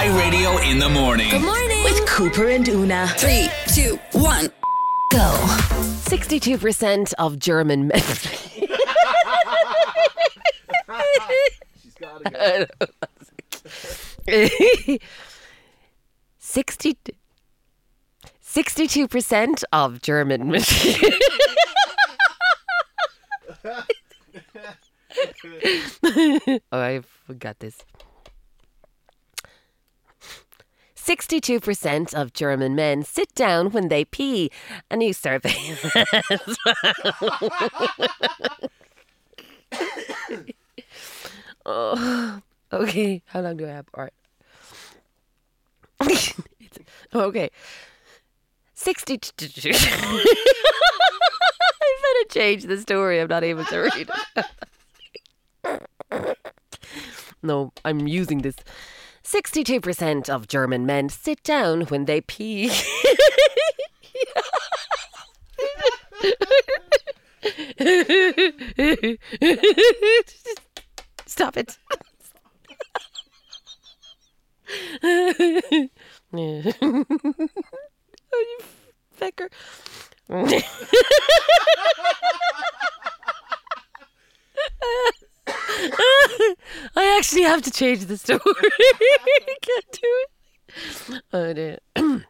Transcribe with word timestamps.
iRadio 0.00 0.64
in 0.70 0.78
the 0.78 0.88
morning. 0.88 1.28
Good 1.28 1.42
morning. 1.42 1.84
With 1.84 2.06
Cooper 2.06 2.48
and 2.48 2.64
Oonagh. 2.64 3.18
Three, 3.18 3.50
two, 3.66 3.98
one. 4.12 4.48
Go. 5.12 5.30
62% 6.08 7.12
of 7.18 7.38
German 7.38 7.88
men. 7.88 8.00
Sixty. 16.38 16.96
62% 18.42 19.64
of 19.70 20.00
German 20.00 20.50
men. 20.50 20.62
oh, 26.72 26.80
I 26.80 27.02
forgot 27.26 27.58
this. 27.58 27.84
62% 31.10 32.14
of 32.14 32.32
German 32.32 32.76
men 32.76 33.02
sit 33.02 33.34
down 33.34 33.72
when 33.72 33.88
they 33.88 34.04
pee. 34.04 34.48
A 34.92 34.96
new 34.96 35.12
survey. 35.12 35.52
oh, 41.66 42.40
okay. 42.72 43.22
How 43.26 43.40
long 43.40 43.56
do 43.56 43.66
I 43.66 43.70
have? 43.70 43.86
All 43.92 44.04
right. 44.04 44.12
Okay. 47.12 47.50
62. 48.74 49.70
I 49.74 50.24
better 52.02 52.28
change 52.30 52.62
the 52.62 52.78
story. 52.78 53.20
I'm 53.20 53.26
not 53.26 53.42
able 53.42 53.64
to 53.64 53.78
read 53.80 54.08
it. 55.64 56.38
no, 57.42 57.72
I'm 57.84 58.06
using 58.06 58.42
this. 58.42 58.54
62% 59.24 60.28
of 60.28 60.48
German 60.48 60.86
men 60.86 61.08
sit 61.08 61.42
down 61.42 61.82
when 61.82 62.04
they 62.06 62.20
pee. 62.20 62.70
Stop 71.26 71.56
it. 71.56 71.78
oh, 75.02 75.88
you 78.32 78.58
fecker. 79.18 79.48
I 86.96 87.02
actually 87.20 87.42
have 87.42 87.60
to 87.60 87.70
change 87.70 88.06
the 88.06 88.16
story. 88.16 88.40
I 88.46 89.54
can't 89.62 89.92
do 89.92 90.24
it. 90.24 90.30
Oh, 91.34 91.52
dear. 91.52 91.76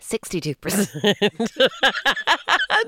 62%. 0.00 1.68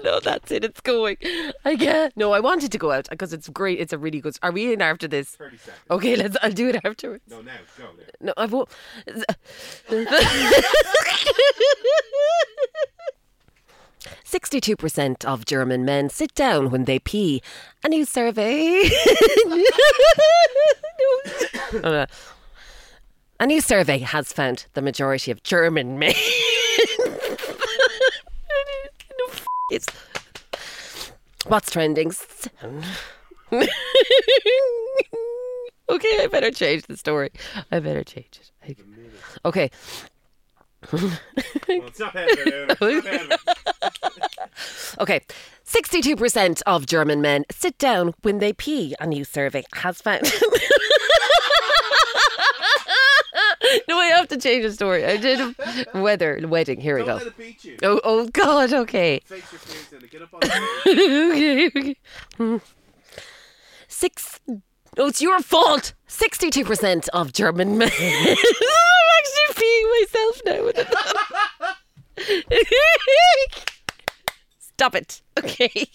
no, 0.04 0.18
that's 0.18 0.50
it. 0.50 0.64
It's 0.64 0.80
going. 0.80 1.16
I 1.64 1.76
can't. 1.76 2.16
No, 2.16 2.32
I 2.32 2.40
wanted 2.40 2.72
to 2.72 2.78
go 2.78 2.90
out 2.90 3.08
because 3.08 3.32
it's 3.32 3.48
great. 3.48 3.78
It's 3.78 3.92
a 3.92 3.98
really 3.98 4.20
good. 4.20 4.36
Are 4.42 4.50
we 4.50 4.72
in 4.72 4.82
after 4.82 5.06
this? 5.06 5.36
30 5.36 5.56
seconds. 5.56 5.76
Okay, 5.88 6.16
let's. 6.16 6.36
I'll 6.42 6.50
do 6.50 6.68
it 6.68 6.80
afterwards. 6.84 7.22
No, 7.30 7.40
now, 7.40 7.52
go 7.78 7.84
now. 7.84 7.90
No, 8.20 8.34
I 8.36 8.46
won't. 8.46 8.68
Sixty-two 14.54 14.76
percent 14.76 15.24
of 15.24 15.44
German 15.46 15.84
men 15.84 16.08
sit 16.08 16.32
down 16.32 16.70
when 16.70 16.84
they 16.84 17.00
pee. 17.00 17.42
A 17.82 17.88
new 17.88 18.04
survey. 18.04 18.84
A 21.72 22.06
new 23.46 23.60
survey 23.60 23.98
has 23.98 24.32
found 24.32 24.66
the 24.74 24.80
majority 24.80 25.32
of 25.32 25.42
German 25.42 25.98
men. 25.98 26.14
it's 29.72 29.88
what's 31.48 31.68
trending. 31.72 32.12
okay, 33.50 33.66
I 35.90 36.28
better 36.30 36.52
change 36.52 36.84
the 36.84 36.96
story. 36.96 37.30
I 37.72 37.80
better 37.80 38.04
change 38.04 38.38
it. 38.62 38.78
Okay. 39.44 39.72
Well, 40.92 41.10
it's 41.68 41.98
not 41.98 42.12
happening. 42.12 42.70
Uh, 42.70 42.76
it's 42.80 43.28
not. 43.28 43.40
Okay. 45.00 45.20
62% 45.66 46.62
of 46.66 46.86
German 46.86 47.20
men 47.20 47.44
sit 47.50 47.78
down 47.78 48.14
when 48.22 48.38
they 48.38 48.52
pee, 48.52 48.94
a 49.00 49.06
new 49.06 49.24
survey 49.24 49.64
has 49.74 50.00
found. 50.00 50.22
no, 53.88 53.98
I 53.98 54.06
have 54.06 54.28
to 54.28 54.36
change 54.36 54.64
the 54.64 54.72
story. 54.72 55.04
I 55.04 55.16
did 55.16 55.40
a 55.40 56.00
weather, 56.00 56.38
wedding. 56.44 56.80
Here 56.80 56.98
we 56.98 57.04
Don't 57.04 57.24
go. 57.24 57.30
beat 57.36 57.64
you. 57.64 57.78
Oh, 57.82 58.00
oh 58.04 58.28
God, 58.28 58.72
okay. 58.72 59.20
Face 59.24 59.50
your 59.52 59.58
fears 59.58 60.04
get 60.10 60.22
up 60.22 60.34
on 60.34 60.40
the 60.40 60.52
okay, 61.32 61.66
okay. 61.66 61.96
Hmm. 62.36 62.56
Six. 63.88 64.40
Oh, 64.96 65.08
it's 65.08 65.20
your 65.20 65.40
fault. 65.40 65.94
62% 66.08 67.08
of 67.12 67.32
German 67.32 67.78
men. 67.78 67.90
I'm 67.98 68.36
actually 69.18 69.54
peeing 69.54 69.86
myself 70.00 70.40
now. 70.46 70.70
With 74.80 74.94
it. 74.94 74.94
Stop 74.94 74.94
it. 74.94 75.22
Okay. 75.38 75.90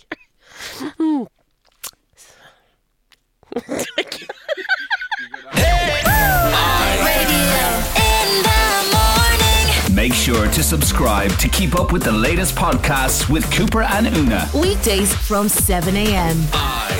In 7.95 8.43
the 8.43 8.91
morning. 8.93 9.95
Make 9.95 10.13
sure 10.13 10.47
to 10.47 10.63
subscribe 10.63 11.31
to 11.39 11.47
keep 11.49 11.75
up 11.79 11.91
with 11.91 12.03
the 12.03 12.11
latest 12.11 12.55
podcasts 12.55 13.29
with 13.29 13.49
Cooper 13.51 13.81
and 13.81 14.07
Oonagh. 14.07 14.53
Weekdays 14.61 15.13
from 15.13 15.49
7 15.49 15.95
a.m. 15.95 16.37
I 16.53 16.98